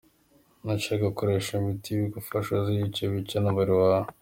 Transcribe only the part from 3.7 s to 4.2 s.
wawe.